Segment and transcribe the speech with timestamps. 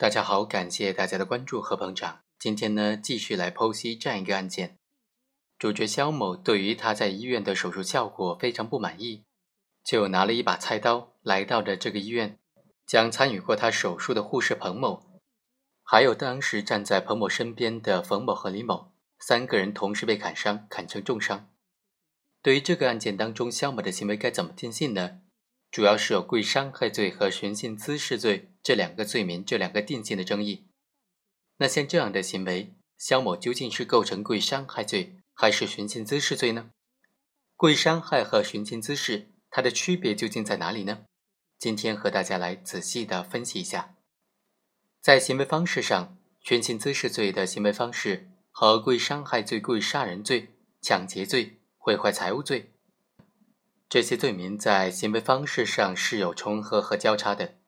[0.00, 2.22] 大家好，感谢大家的关注和捧场。
[2.38, 4.78] 今天呢，继续来剖析这样一个案件。
[5.58, 9.26] 主角肖某对于他在医院的手术效果非常不满意，
[9.84, 12.38] 就拿了一把菜刀来到了这个医院，
[12.86, 15.20] 将参与过他手术的护士彭某，
[15.82, 21.50] 还有当时站在彭某身边的冯某和李某三个人同时被砍伤，砍成重伤。
[22.40, 25.20] 对于这个案件当中肖某的行为该怎么定性呢？
[25.70, 30.66] 主要是有故意伤害罪和寻衅滋事罪这两个罪名，这两个定性的争议。
[31.56, 36.70] 那像这样的行为，肖某究竟是构成故意伤害罪还是寻衅滋事罪呢？
[37.56, 41.04] 故意伤害和寻衅滋事，它的区别究竟在哪里呢？
[41.58, 43.96] 今天和大家来仔细的分析一下。
[45.00, 52.72] 在行为方式上，寻衅滋事罪的行为方式和故意伤害罪、故意杀人罪、抢劫罪、毁坏财物罪。
[53.88, 57.59] 这些罪名在行为方式上是有重合和交叉的，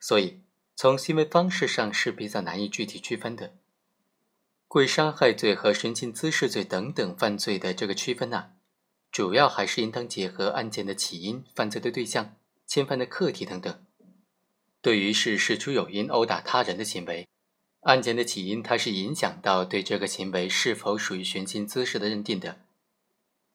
[0.00, 0.40] 所以
[0.74, 3.54] 从行为方式上是比较难以具体区分的。
[4.66, 8.50] 故意伤害罪和寻衅滋事罪等等犯罪的这个区分呢，
[9.10, 13.82] 主要还是应当结合案件的起因、犯罪的对象、侵犯的客体等等。
[14.82, 17.26] 对于是事出有因殴打他人的行为，
[17.80, 22.60] 案件的起因它是影响到对这个行为是否属于寻衅滋事的认定的。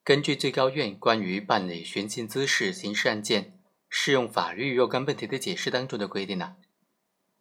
[0.04, 3.58] 根据最高院关于办理寻衅滋事刑事案件
[3.96, 6.56] 适用法律若干问题的解释当中的规定呢，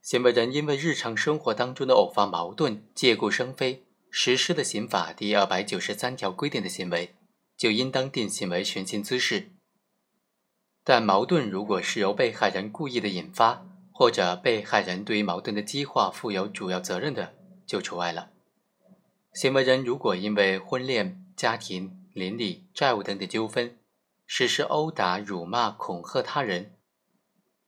[0.03, 7.14] 行为人因为日常生活当中的偶发矛盾借故生非实施的刑法第二百九十三条规定的行为，
[7.56, 9.48] 就应当定性为寻衅滋事。
[10.84, 17.33] 但矛盾如果是由被害人故意的引发，或者被害人对于矛盾的激化负有主要责任的，
[17.64, 18.28] 就除外了。
[19.33, 23.78] 行为人如果因为婚恋、家庭，邻里、债务等等纠纷，
[24.34, 26.78] 实施殴打、辱骂、恐吓他人，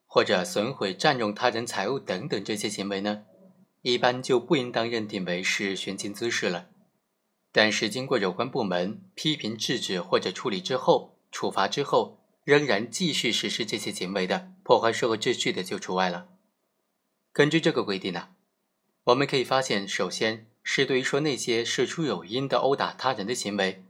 [0.06, 3.26] 或者损毁、占用他人财物等等这些行为呢，
[3.82, 6.70] 一般就不应当认定为是寻衅滋事了。
[7.52, 16.28] 但是经过有关部门批评制止或者处理之后，处罚之后，仍然继续实施这些行为的，破坏社会秩序的就除外了。
[17.34, 18.30] 根据这个规定呢，
[19.04, 23.84] 我们可以发现，首先是对于说那些事出有因的殴打他人的行为。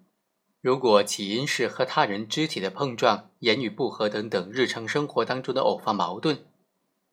[0.64, 6.38] 如果起因是和他人肢体的碰撞、言语不合等等日常生活当中的偶发矛盾，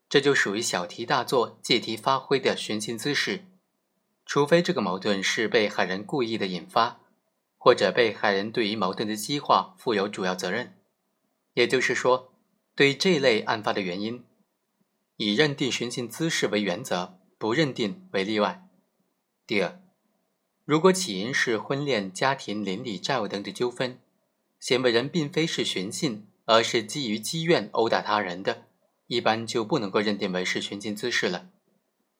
[0.08, 3.44] 这就属于小题大做、借题发挥的寻衅滋事。
[4.24, 7.02] 除非这个矛盾是被害人故意的引发，
[7.58, 10.78] 或者被害人对于矛盾的激化负有主要责任。
[11.52, 12.32] 也就是说，
[12.74, 14.24] 对这类案发的原因，
[15.18, 18.66] 以认定寻衅滋事为原则，不认定为例外。
[19.46, 19.81] 第二。
[20.64, 23.98] 如果起因是婚恋、家庭、邻里、债务等的纠纷，
[24.60, 28.66] 行为人并非是寻衅，而是基于积怨殴打他人的，
[29.08, 31.48] 一般就不能够认定为是寻衅滋事了。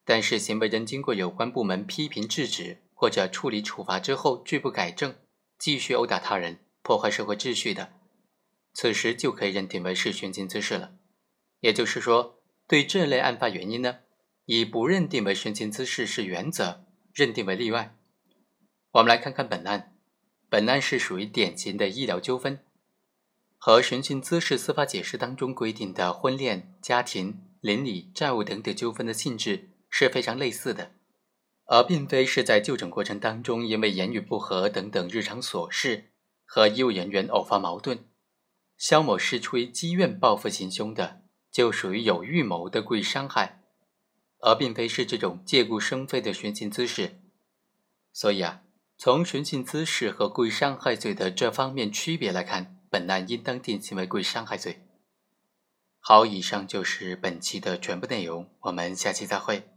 [0.05, 5.15] 但是行为人经过有关部门批评制止或者处理处罚之后拒不改正，
[5.57, 7.93] 继续殴打他人，破坏社会秩序的，
[8.75, 10.95] 此时就可以认定为是寻衅滋事了。
[11.61, 14.01] 也就是说，对这类案发原因呢，
[14.47, 17.97] 以不认定为寻衅滋事是原则，认定为例外。
[18.93, 19.97] 我们来看看本案，
[20.51, 22.63] 本案是属于典型的医疗纠纷，
[23.57, 30.93] 和寻衅滋事司法解释当中规定的婚恋、家庭、邻里、债务等等纠纷的性质是非常类似的，
[31.65, 36.11] 而并非是在就诊过程当中因为言语不合等等日常琐事
[36.45, 38.05] 和医务人员偶发矛盾，
[38.77, 43.63] 肖某是出于积怨报复行凶的，就属于有预谋的故意伤害，
[44.41, 47.19] 而并非是这种借故生非的寻衅滋事，
[48.13, 48.61] 所以啊。
[49.05, 54.87] 从寻衅滋事和故意伤害罪的这方面区别来看，本案应当定性为故意伤害罪。
[55.99, 59.72] 好，以上就是本期的全部内容，我们下期再会。